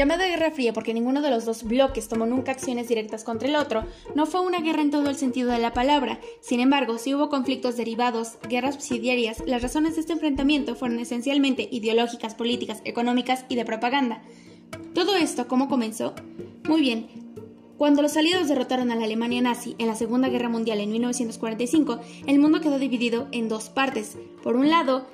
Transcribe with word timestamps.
Llamada 0.00 0.26
Guerra 0.26 0.50
Fría 0.50 0.72
porque 0.72 0.94
ninguno 0.94 1.20
de 1.20 1.28
los 1.28 1.44
dos 1.44 1.62
bloques 1.62 2.08
tomó 2.08 2.24
nunca 2.24 2.52
acciones 2.52 2.88
directas 2.88 3.22
contra 3.22 3.46
el 3.46 3.54
otro, 3.54 3.84
no 4.14 4.24
fue 4.24 4.40
una 4.40 4.60
guerra 4.60 4.80
en 4.80 4.90
todo 4.90 5.10
el 5.10 5.16
sentido 5.16 5.50
de 5.50 5.58
la 5.58 5.74
palabra. 5.74 6.18
Sin 6.40 6.60
embargo, 6.60 6.96
si 6.96 7.14
hubo 7.14 7.28
conflictos 7.28 7.76
derivados, 7.76 8.38
guerras 8.48 8.76
subsidiarias, 8.76 9.42
las 9.44 9.60
razones 9.60 9.96
de 9.96 10.00
este 10.00 10.14
enfrentamiento 10.14 10.74
fueron 10.74 11.00
esencialmente 11.00 11.68
ideológicas, 11.70 12.34
políticas, 12.34 12.80
económicas 12.86 13.44
y 13.50 13.56
de 13.56 13.66
propaganda. 13.66 14.22
¿Todo 14.94 15.16
esto 15.16 15.46
cómo 15.46 15.68
comenzó? 15.68 16.14
Muy 16.66 16.80
bien, 16.80 17.08
cuando 17.76 18.00
los 18.00 18.16
aliados 18.16 18.48
derrotaron 18.48 18.90
a 18.90 18.96
la 18.96 19.04
Alemania 19.04 19.42
nazi 19.42 19.76
en 19.76 19.86
la 19.86 19.96
Segunda 19.96 20.30
Guerra 20.30 20.48
Mundial 20.48 20.80
en 20.80 20.92
1945, 20.92 22.00
el 22.26 22.38
mundo 22.38 22.62
quedó 22.62 22.78
dividido 22.78 23.28
en 23.32 23.50
dos 23.50 23.68
partes. 23.68 24.16
Por 24.42 24.56
un 24.56 24.70
lado, 24.70 25.06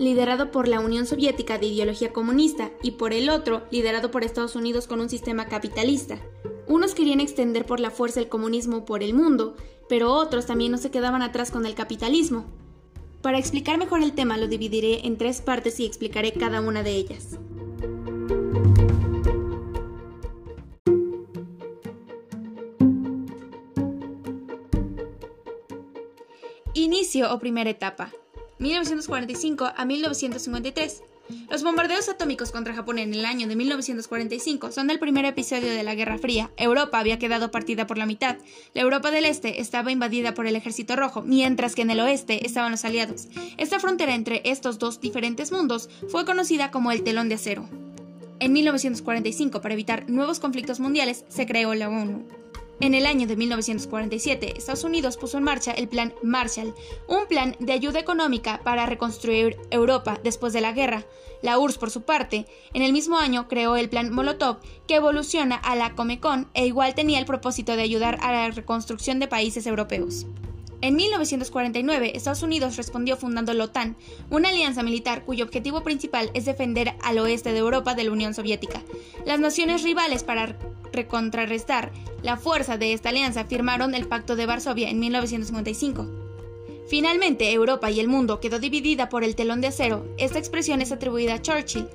liderado 0.00 0.50
por 0.50 0.66
la 0.66 0.80
Unión 0.80 1.04
Soviética 1.04 1.58
de 1.58 1.66
ideología 1.66 2.10
comunista, 2.10 2.70
y 2.82 2.92
por 2.92 3.12
el 3.12 3.28
otro, 3.28 3.64
liderado 3.70 4.10
por 4.10 4.24
Estados 4.24 4.56
Unidos 4.56 4.86
con 4.86 4.98
un 4.98 5.10
sistema 5.10 5.44
capitalista. 5.44 6.18
Unos 6.66 6.94
querían 6.94 7.20
extender 7.20 7.66
por 7.66 7.80
la 7.80 7.90
fuerza 7.90 8.18
el 8.18 8.30
comunismo 8.30 8.86
por 8.86 9.02
el 9.02 9.12
mundo, 9.12 9.56
pero 9.90 10.14
otros 10.14 10.46
también 10.46 10.72
no 10.72 10.78
se 10.78 10.90
quedaban 10.90 11.20
atrás 11.20 11.50
con 11.50 11.66
el 11.66 11.74
capitalismo. 11.74 12.46
Para 13.20 13.36
explicar 13.38 13.76
mejor 13.76 14.02
el 14.02 14.14
tema 14.14 14.38
lo 14.38 14.48
dividiré 14.48 15.06
en 15.06 15.18
tres 15.18 15.42
partes 15.42 15.78
y 15.78 15.84
explicaré 15.84 16.32
cada 16.32 16.62
una 16.62 16.82
de 16.82 16.92
ellas. 16.92 17.38
Inicio 26.72 27.34
o 27.34 27.38
primera 27.38 27.68
etapa. 27.68 28.14
1945 28.60 29.72
a 29.74 29.84
1953. 29.84 31.02
Los 31.48 31.62
bombardeos 31.62 32.08
atómicos 32.08 32.50
contra 32.50 32.74
Japón 32.74 32.98
en 32.98 33.14
el 33.14 33.24
año 33.24 33.48
de 33.48 33.56
1945 33.56 34.70
son 34.70 34.90
el 34.90 34.98
primer 34.98 35.24
episodio 35.24 35.70
de 35.70 35.82
la 35.82 35.94
Guerra 35.94 36.18
Fría. 36.18 36.50
Europa 36.56 36.98
había 36.98 37.18
quedado 37.18 37.50
partida 37.50 37.86
por 37.86 37.96
la 37.96 38.06
mitad. 38.06 38.36
La 38.74 38.82
Europa 38.82 39.10
del 39.10 39.24
Este 39.24 39.60
estaba 39.60 39.92
invadida 39.92 40.34
por 40.34 40.46
el 40.46 40.56
Ejército 40.56 40.94
Rojo, 40.94 41.22
mientras 41.22 41.74
que 41.74 41.82
en 41.82 41.90
el 41.90 42.00
oeste 42.00 42.44
estaban 42.44 42.72
los 42.72 42.84
aliados. 42.84 43.28
Esta 43.56 43.80
frontera 43.80 44.14
entre 44.14 44.42
estos 44.44 44.78
dos 44.78 45.00
diferentes 45.00 45.52
mundos 45.52 45.88
fue 46.08 46.26
conocida 46.26 46.70
como 46.70 46.92
el 46.92 47.02
telón 47.02 47.28
de 47.28 47.36
acero. 47.36 47.68
En 48.40 48.52
1945, 48.52 49.60
para 49.60 49.74
evitar 49.74 50.10
nuevos 50.10 50.40
conflictos 50.40 50.80
mundiales, 50.80 51.24
se 51.28 51.46
creó 51.46 51.74
la 51.74 51.88
ONU. 51.88 52.26
En 52.80 52.94
el 52.94 53.04
año 53.04 53.26
de 53.26 53.36
1947, 53.36 54.54
Estados 54.56 54.84
Unidos 54.84 55.18
puso 55.18 55.36
en 55.36 55.44
marcha 55.44 55.72
el 55.72 55.86
Plan 55.86 56.14
Marshall, 56.22 56.74
un 57.08 57.26
plan 57.26 57.54
de 57.58 57.74
ayuda 57.74 58.00
económica 58.00 58.62
para 58.64 58.86
reconstruir 58.86 59.58
Europa 59.70 60.18
después 60.24 60.54
de 60.54 60.62
la 60.62 60.72
guerra. 60.72 61.04
La 61.42 61.58
URSS, 61.58 61.76
por 61.76 61.90
su 61.90 62.02
parte, 62.02 62.46
en 62.72 62.82
el 62.82 62.94
mismo 62.94 63.18
año 63.18 63.48
creó 63.48 63.76
el 63.76 63.90
Plan 63.90 64.10
Molotov, 64.10 64.60
que 64.88 64.94
evoluciona 64.94 65.56
a 65.56 65.76
la 65.76 65.94
Comecon 65.94 66.48
e 66.54 66.66
igual 66.66 66.94
tenía 66.94 67.18
el 67.18 67.26
propósito 67.26 67.76
de 67.76 67.82
ayudar 67.82 68.18
a 68.22 68.32
la 68.32 68.50
reconstrucción 68.50 69.18
de 69.18 69.28
países 69.28 69.66
europeos. 69.66 70.24
En 70.82 70.96
1949, 70.96 72.12
Estados 72.14 72.42
Unidos 72.42 72.76
respondió 72.76 73.18
fundando 73.18 73.52
la 73.52 73.64
OTAN, 73.64 73.96
una 74.30 74.48
alianza 74.48 74.82
militar 74.82 75.24
cuyo 75.24 75.44
objetivo 75.44 75.82
principal 75.82 76.30
es 76.32 76.46
defender 76.46 76.94
al 77.02 77.18
oeste 77.18 77.52
de 77.52 77.58
Europa 77.58 77.94
de 77.94 78.04
la 78.04 78.12
Unión 78.12 78.32
Soviética. 78.32 78.82
Las 79.26 79.40
naciones 79.40 79.82
rivales 79.82 80.24
para 80.24 80.56
recontrarrestar 80.92 81.92
la 82.22 82.38
fuerza 82.38 82.78
de 82.78 82.94
esta 82.94 83.10
alianza 83.10 83.44
firmaron 83.44 83.94
el 83.94 84.08
Pacto 84.08 84.36
de 84.36 84.46
Varsovia 84.46 84.88
en 84.88 85.00
1955. 85.00 86.06
Finalmente, 86.88 87.52
Europa 87.52 87.90
y 87.90 88.00
el 88.00 88.08
mundo 88.08 88.40
quedó 88.40 88.58
dividida 88.58 89.10
por 89.10 89.22
el 89.22 89.36
telón 89.36 89.60
de 89.60 89.68
acero. 89.68 90.06
Esta 90.16 90.38
expresión 90.38 90.80
es 90.80 90.92
atribuida 90.92 91.34
a 91.34 91.42
Churchill, 91.42 91.88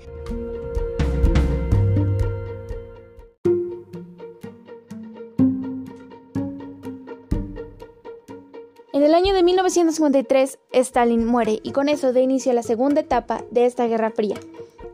En 8.96 9.04
el 9.04 9.14
año 9.14 9.34
de 9.34 9.44
1953, 9.44 10.58
Stalin 10.72 11.26
muere 11.26 11.60
y 11.64 11.74
con 11.74 11.90
eso 11.90 12.14
da 12.14 12.22
inicio 12.22 12.54
a 12.54 12.56
la 12.56 12.64
segunda 12.64 13.02
etapa 13.02 13.44
de 13.52 13.66
esta 13.66 13.88
Guerra 13.88 14.10
Fría. 14.10 14.38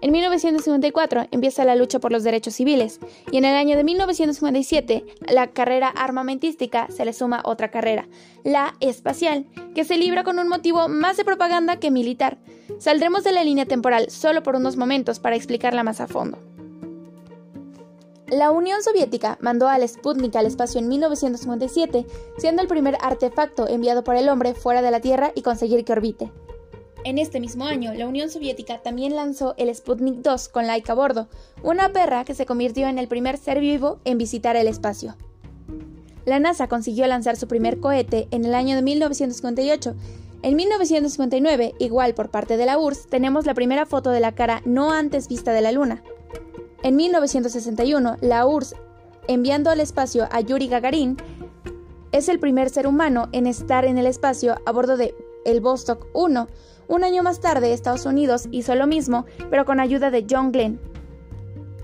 En 0.01 0.11
1954 0.11 1.27
empieza 1.29 1.65
la 1.65 1.75
lucha 1.75 1.99
por 1.99 2.11
los 2.11 2.23
derechos 2.23 2.55
civiles 2.55 2.99
y 3.31 3.37
en 3.37 3.45
el 3.45 3.53
año 3.53 3.77
de 3.77 3.83
1957 3.83 5.05
la 5.29 5.51
carrera 5.51 5.87
armamentística 5.89 6.87
se 6.89 7.05
le 7.05 7.13
suma 7.13 7.43
otra 7.45 7.69
carrera, 7.69 8.07
la 8.43 8.73
espacial, 8.79 9.45
que 9.75 9.83
se 9.83 9.99
libra 9.99 10.23
con 10.23 10.39
un 10.39 10.47
motivo 10.47 10.87
más 10.87 11.17
de 11.17 11.23
propaganda 11.23 11.75
que 11.75 11.91
militar. 11.91 12.39
Saldremos 12.79 13.23
de 13.23 13.33
la 13.33 13.43
línea 13.43 13.67
temporal 13.67 14.09
solo 14.09 14.41
por 14.41 14.55
unos 14.55 14.77
momentos 14.77 15.19
para 15.19 15.35
explicarla 15.35 15.83
más 15.83 16.01
a 16.01 16.07
fondo. 16.07 16.39
La 18.31 18.49
Unión 18.49 18.81
Soviética 18.81 19.37
mandó 19.41 19.67
al 19.67 19.85
Sputnik 19.85 20.33
al 20.37 20.45
espacio 20.45 20.79
en 20.79 20.87
1957, 20.87 22.05
siendo 22.37 22.61
el 22.61 22.69
primer 22.69 22.97
artefacto 23.01 23.67
enviado 23.67 24.05
por 24.05 24.15
el 24.15 24.29
hombre 24.29 24.53
fuera 24.53 24.81
de 24.81 24.89
la 24.89 25.01
Tierra 25.01 25.33
y 25.35 25.41
conseguir 25.41 25.83
que 25.83 25.91
orbite. 25.91 26.31
En 27.03 27.17
este 27.17 27.41
mismo 27.41 27.65
año, 27.65 27.93
la 27.93 28.07
Unión 28.07 28.29
Soviética 28.29 28.77
también 28.77 29.17
lanzó 29.17 29.53
el 29.57 29.75
Sputnik 29.75 30.21
2 30.21 30.47
con 30.47 30.65
Laika 30.65 30.93
a 30.93 30.95
bordo, 30.95 31.27
una 31.61 31.91
perra 31.91 32.23
que 32.23 32.33
se 32.33 32.45
convirtió 32.45 32.87
en 32.87 32.99
el 32.99 33.09
primer 33.09 33.37
ser 33.37 33.59
vivo 33.59 33.99
en 34.05 34.17
visitar 34.17 34.55
el 34.55 34.69
espacio. 34.69 35.17
La 36.23 36.39
NASA 36.39 36.69
consiguió 36.69 37.05
lanzar 37.07 37.35
su 37.35 37.49
primer 37.49 37.81
cohete 37.81 38.29
en 38.31 38.45
el 38.45 38.55
año 38.55 38.77
de 38.77 38.81
1958. 38.81 39.93
En 40.43 40.55
1959, 40.55 41.73
igual 41.79 42.13
por 42.13 42.29
parte 42.29 42.55
de 42.55 42.65
la 42.65 42.77
URSS, 42.77 43.07
tenemos 43.07 43.45
la 43.45 43.55
primera 43.55 43.85
foto 43.85 44.09
de 44.11 44.21
la 44.21 44.31
cara 44.31 44.61
no 44.63 44.93
antes 44.93 45.27
vista 45.27 45.51
de 45.51 45.61
la 45.61 45.73
Luna. 45.73 46.01
En 46.83 46.95
1961, 46.95 48.17
la 48.21 48.45
URSS, 48.47 48.75
enviando 49.27 49.69
al 49.69 49.79
espacio 49.79 50.27
a 50.31 50.41
Yuri 50.41 50.67
Gagarin, 50.67 51.15
es 52.11 52.27
el 52.27 52.39
primer 52.39 52.69
ser 52.69 52.87
humano 52.87 53.29
en 53.31 53.45
estar 53.45 53.85
en 53.85 53.99
el 53.99 54.07
espacio 54.07 54.55
a 54.65 54.71
bordo 54.71 54.97
de 54.97 55.13
el 55.45 55.61
Vostok 55.61 56.07
1. 56.13 56.47
Un 56.87 57.03
año 57.03 57.21
más 57.21 57.39
tarde, 57.39 57.71
Estados 57.71 58.05
Unidos 58.05 58.47
hizo 58.51 58.73
lo 58.73 58.87
mismo, 58.87 59.25
pero 59.49 59.63
con 59.63 59.79
ayuda 59.79 60.09
de 60.09 60.25
John 60.29 60.51
Glenn. 60.51 60.79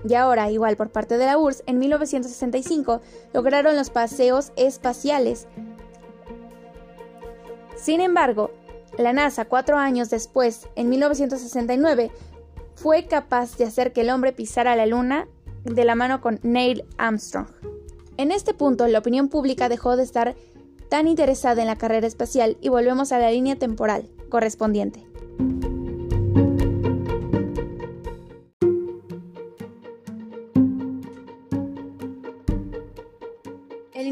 Y 0.08 0.14
ahora, 0.14 0.50
igual 0.50 0.76
por 0.76 0.90
parte 0.90 1.16
de 1.16 1.26
la 1.26 1.38
URSS, 1.38 1.62
en 1.66 1.78
1965 1.78 3.00
lograron 3.32 3.76
los 3.76 3.90
paseos 3.90 4.52
espaciales. 4.56 5.46
Sin 7.76 8.00
embargo, 8.00 8.50
la 8.96 9.12
NASA, 9.12 9.44
cuatro 9.44 9.76
años 9.76 10.10
después, 10.10 10.68
en 10.74 10.88
1969, 10.88 12.10
fue 12.80 13.06
capaz 13.06 13.56
de 13.56 13.64
hacer 13.64 13.92
que 13.92 14.02
el 14.02 14.10
hombre 14.10 14.32
pisara 14.32 14.76
la 14.76 14.86
luna 14.86 15.26
de 15.64 15.84
la 15.84 15.96
mano 15.96 16.20
con 16.20 16.38
Neil 16.42 16.84
Armstrong. 16.96 17.48
En 18.16 18.30
este 18.30 18.54
punto, 18.54 18.86
la 18.86 19.00
opinión 19.00 19.28
pública 19.28 19.68
dejó 19.68 19.96
de 19.96 20.04
estar 20.04 20.36
tan 20.88 21.08
interesada 21.08 21.60
en 21.60 21.66
la 21.66 21.76
carrera 21.76 22.06
espacial 22.06 22.56
y 22.60 22.68
volvemos 22.68 23.10
a 23.12 23.18
la 23.18 23.30
línea 23.30 23.56
temporal 23.56 24.08
correspondiente. 24.28 25.04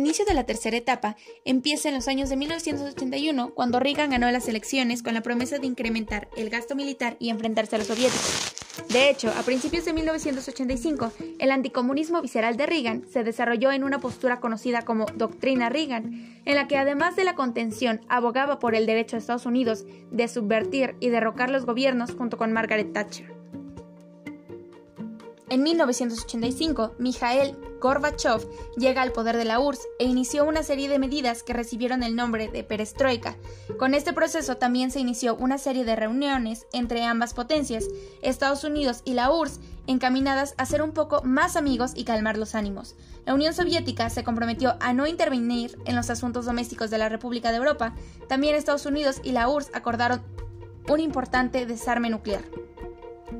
Inicio 0.06 0.24
de 0.24 0.34
la 0.34 0.44
tercera 0.44 0.76
etapa 0.76 1.16
empieza 1.44 1.88
en 1.88 1.96
los 1.96 2.06
años 2.06 2.28
de 2.28 2.36
1981, 2.36 3.54
cuando 3.54 3.80
Reagan 3.80 4.10
ganó 4.10 4.30
las 4.30 4.46
elecciones 4.46 5.02
con 5.02 5.14
la 5.14 5.20
promesa 5.20 5.58
de 5.58 5.66
incrementar 5.66 6.28
el 6.36 6.48
gasto 6.48 6.76
militar 6.76 7.16
y 7.18 7.30
enfrentarse 7.30 7.74
a 7.74 7.78
los 7.80 7.88
soviéticos. 7.88 8.54
De 8.88 9.10
hecho, 9.10 9.32
a 9.36 9.42
principios 9.42 9.84
de 9.84 9.92
1985, 9.92 11.10
el 11.40 11.50
anticomunismo 11.50 12.22
visceral 12.22 12.56
de 12.56 12.66
Reagan 12.66 13.04
se 13.10 13.24
desarrolló 13.24 13.72
en 13.72 13.82
una 13.82 13.98
postura 13.98 14.38
conocida 14.38 14.82
como 14.82 15.06
Doctrina 15.06 15.70
Reagan, 15.70 16.40
en 16.44 16.54
la 16.54 16.68
que 16.68 16.78
además 16.78 17.16
de 17.16 17.24
la 17.24 17.34
contención 17.34 18.00
abogaba 18.08 18.60
por 18.60 18.76
el 18.76 18.86
derecho 18.86 19.16
de 19.16 19.20
Estados 19.20 19.44
Unidos 19.44 19.86
de 20.12 20.28
subvertir 20.28 20.94
y 21.00 21.08
derrocar 21.08 21.50
los 21.50 21.66
gobiernos 21.66 22.14
junto 22.14 22.38
con 22.38 22.52
Margaret 22.52 22.92
Thatcher. 22.92 23.35
En 25.56 25.62
1985, 25.62 26.96
Mikhail 26.98 27.56
Gorbachev 27.80 28.46
llega 28.76 29.00
al 29.00 29.12
poder 29.12 29.38
de 29.38 29.46
la 29.46 29.58
URSS 29.58 29.88
e 29.98 30.04
inició 30.04 30.44
una 30.44 30.62
serie 30.62 30.90
de 30.90 30.98
medidas 30.98 31.42
que 31.42 31.54
recibieron 31.54 32.02
el 32.02 32.14
nombre 32.14 32.48
de 32.48 32.62
perestroika. 32.62 33.38
Con 33.78 33.94
este 33.94 34.12
proceso 34.12 34.58
también 34.58 34.90
se 34.90 35.00
inició 35.00 35.34
una 35.34 35.56
serie 35.56 35.86
de 35.86 35.96
reuniones 35.96 36.66
entre 36.74 37.04
ambas 37.04 37.32
potencias, 37.32 37.86
Estados 38.20 38.64
Unidos 38.64 39.00
y 39.06 39.14
la 39.14 39.32
URSS, 39.32 39.60
encaminadas 39.86 40.52
a 40.58 40.66
ser 40.66 40.82
un 40.82 40.92
poco 40.92 41.22
más 41.22 41.56
amigos 41.56 41.92
y 41.94 42.04
calmar 42.04 42.36
los 42.36 42.54
ánimos. 42.54 42.94
La 43.24 43.32
Unión 43.32 43.54
Soviética 43.54 44.10
se 44.10 44.24
comprometió 44.24 44.76
a 44.80 44.92
no 44.92 45.06
intervenir 45.06 45.78
en 45.86 45.96
los 45.96 46.10
asuntos 46.10 46.44
domésticos 46.44 46.90
de 46.90 46.98
la 46.98 47.08
República 47.08 47.50
de 47.50 47.56
Europa. 47.56 47.94
También 48.28 48.56
Estados 48.56 48.84
Unidos 48.84 49.22
y 49.24 49.32
la 49.32 49.48
URSS 49.48 49.70
acordaron 49.72 50.20
un 50.86 51.00
importante 51.00 51.64
desarme 51.64 52.10
nuclear. 52.10 52.42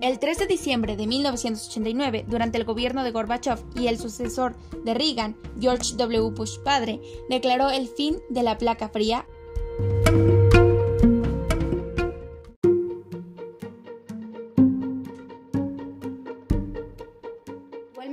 El 0.02 0.18
3 0.18 0.38
de 0.38 0.46
diciembre 0.46 0.96
de 0.96 1.06
1989, 1.06 2.26
durante 2.28 2.58
el 2.58 2.64
gobierno 2.64 3.02
de 3.02 3.12
Gorbachev 3.12 3.58
y 3.74 3.86
el 3.86 3.98
sucesor 3.98 4.54
de 4.84 4.92
Reagan, 4.92 5.36
George 5.58 5.94
W. 5.96 6.30
Bush 6.30 6.58
padre, 6.58 7.00
declaró 7.30 7.70
el 7.70 7.88
fin 7.88 8.18
de 8.28 8.42
la 8.42 8.58
placa 8.58 8.88
fría. 8.90 9.26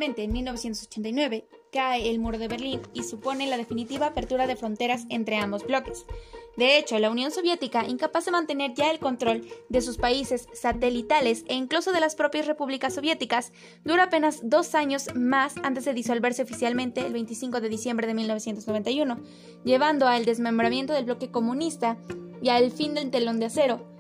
Finalmente, 0.04 0.24
en 0.24 0.34
1989, 0.34 1.48
cae 1.72 2.10
el 2.10 2.20
muro 2.20 2.38
de 2.38 2.50
Berlín 2.50 2.82
y 2.94 3.04
supone 3.04 3.48
la 3.48 3.56
definitiva 3.56 4.08
apertura 4.08 4.48
de 4.48 4.58
fronteras 4.58 5.06
entre 5.10 5.38
ambos 5.38 5.66
bloques. 5.66 6.06
De 6.56 6.78
hecho, 6.78 7.00
la 7.00 7.10
Unión 7.10 7.32
Soviética, 7.32 7.86
incapaz 7.86 8.26
de 8.26 8.32
mantener 8.32 8.74
ya 8.76 8.92
el 8.92 9.00
control 9.00 9.42
de 9.70 9.82
sus 9.82 9.98
países 9.98 10.48
satelitales 10.54 11.46
e 11.48 11.56
incluso 11.56 11.92
de 11.92 12.00
las 12.00 12.16
propias 12.16 12.46
repúblicas 12.46 12.94
soviéticas, 12.94 13.52
dura 13.84 14.04
apenas 14.04 14.42
dos 14.44 14.76
años 14.76 15.08
más 15.16 15.56
antes 15.64 15.86
de 15.86 15.94
disolverse 15.94 16.44
oficialmente 16.44 17.06
el 17.06 17.14
25 17.14 17.60
de 17.60 17.70
diciembre 17.70 18.06
de 18.06 18.14
1991, 18.14 19.20
llevando 19.64 20.08
al 20.08 20.26
desmembramiento 20.26 20.94
del 20.94 21.06
bloque 21.06 21.32
comunista 21.32 21.98
y 22.42 22.50
al 22.50 22.72
fin 22.72 22.94
del 22.94 23.10
telón 23.10 23.40
de 23.40 23.48
acero, 23.48 23.94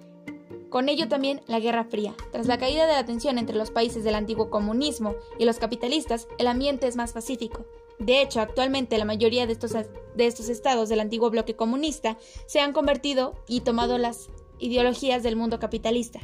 con 0.73 0.89
ello 0.89 1.07
también 1.07 1.41
la 1.45 1.59
Guerra 1.59 1.83
Fría. 1.83 2.15
Tras 2.31 2.47
la 2.47 2.57
caída 2.57 2.87
de 2.87 2.93
la 2.93 3.05
tensión 3.05 3.37
entre 3.37 3.55
los 3.55 3.69
países 3.69 4.03
del 4.03 4.15
antiguo 4.15 4.49
comunismo 4.49 5.13
y 5.37 5.45
los 5.45 5.59
capitalistas, 5.59 6.27
el 6.39 6.47
ambiente 6.47 6.87
es 6.87 6.95
más 6.95 7.13
pacífico. 7.13 7.67
De 7.99 8.21
hecho, 8.21 8.41
actualmente 8.41 8.97
la 8.97 9.05
mayoría 9.05 9.47
de 9.47 9.53
estos, 9.53 9.71
de 9.71 10.25
estos 10.25 10.49
estados 10.49 10.89
del 10.89 10.99
antiguo 10.99 11.29
bloque 11.29 11.55
comunista 11.55 12.17
se 12.47 12.59
han 12.59 12.73
convertido 12.73 13.35
y 13.47 13.61
tomado 13.61 13.97
las 13.97 14.29
ideologías 14.59 15.23
del 15.23 15.35
mundo 15.35 15.59
capitalista. 15.59 16.19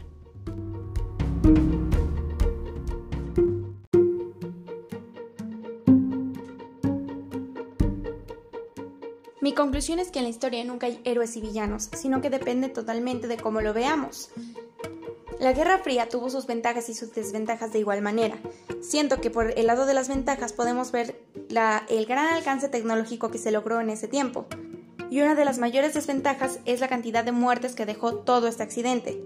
Mi 9.42 9.54
conclusión 9.54 10.00
es 10.00 10.12
que 10.12 10.20
en 10.20 10.26
la 10.26 10.30
historia 10.30 10.64
nunca 10.64 10.88
hay 10.88 11.00
héroes 11.06 11.36
y 11.36 11.42
villanos, 11.42 11.90
sino 11.94 12.22
que 12.22 12.30
depende 12.30 12.70
totalmente 12.70 13.28
de 13.28 13.38
cómo 13.38 13.62
lo 13.62 13.74
veamos. 13.74 14.30
La 15.40 15.54
Guerra 15.54 15.78
Fría 15.78 16.10
tuvo 16.10 16.30
sus 16.30 16.48
ventajas 16.48 16.90
y 16.90 16.94
sus 16.94 17.14
desventajas 17.14 17.72
de 17.72 17.80
igual 17.80 18.02
manera. 18.02 18.38
Siento 18.82 19.22
que 19.22 19.32
por 19.32 19.58
el 19.58 19.68
lado 19.68 19.86
de 19.86 19.94
las 19.94 20.10
ventajas 20.10 20.52
podemos 20.52 20.92
ver 20.92 21.18
el 21.88 22.06
gran 22.06 22.34
alcance 22.34 22.68
tecnológico 22.68 23.32
que 23.32 23.38
se 23.38 23.52
logró 23.52 23.80
en 23.80 23.90
ese 23.90 24.10
tiempo. 24.10 24.48
Y 25.10 25.22
una 25.22 25.36
de 25.36 25.46
las 25.46 25.58
mayores 25.58 25.94
desventajas 25.94 26.60
es 26.66 26.82
la 26.82 26.90
cantidad 26.90 27.24
de 27.24 27.32
muertes 27.32 27.74
que 27.74 27.86
dejó 27.86 28.16
todo 28.16 28.50
este 28.50 28.64
accidente. 28.64 29.18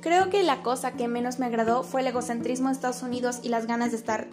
Creo 0.00 0.28
que 0.28 0.42
la 0.42 0.62
cosa 0.64 0.94
que 0.94 1.06
menos 1.06 1.38
me 1.38 1.46
agradó 1.46 1.84
fue 1.84 2.00
el 2.00 2.08
egocentrismo 2.08 2.68
de 2.68 2.74
Estados 2.74 3.02
Unidos 3.02 3.38
y 3.44 3.48
las 3.48 3.66
ganas 3.68 3.92
de 3.92 3.96
estar 3.96 4.26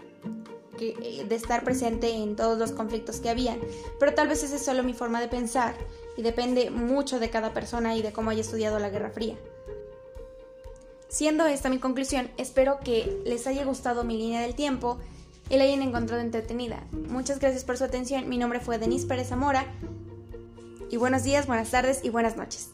eh, 0.79 1.25
de 1.29 1.35
estar 1.35 1.63
presente 1.63 2.09
en 2.09 2.35
todos 2.35 2.57
los 2.57 2.71
conflictos 2.71 3.19
que 3.19 3.29
había. 3.29 3.55
Pero 3.99 4.15
tal 4.15 4.27
vez 4.27 4.43
esa 4.43 4.55
es 4.55 4.65
solo 4.65 4.81
mi 4.81 4.95
forma 4.95 5.21
de 5.21 5.27
pensar 5.27 5.75
y 6.17 6.23
depende 6.23 6.71
mucho 6.71 7.19
de 7.19 7.29
cada 7.29 7.53
persona 7.53 7.95
y 7.95 8.01
de 8.01 8.11
cómo 8.11 8.31
haya 8.31 8.41
estudiado 8.41 8.79
la 8.79 8.89
Guerra 8.89 9.11
Fría. 9.11 9.35
Siendo 11.11 11.45
esta 11.45 11.67
mi 11.67 11.77
conclusión, 11.77 12.31
espero 12.37 12.79
que 12.79 13.21
les 13.25 13.45
haya 13.45 13.65
gustado 13.65 14.05
mi 14.05 14.17
línea 14.17 14.39
del 14.39 14.55
tiempo 14.55 14.97
y 15.49 15.57
la 15.57 15.65
hayan 15.65 15.81
encontrado 15.81 16.21
entretenida. 16.21 16.85
Muchas 17.09 17.39
gracias 17.39 17.65
por 17.65 17.77
su 17.77 17.83
atención. 17.83 18.29
Mi 18.29 18.37
nombre 18.37 18.61
fue 18.61 18.77
Denise 18.77 19.07
Pérez 19.07 19.27
Zamora. 19.27 19.65
Y 20.89 20.95
buenos 20.95 21.23
días, 21.23 21.47
buenas 21.47 21.69
tardes 21.69 21.99
y 22.05 22.09
buenas 22.09 22.37
noches. 22.37 22.69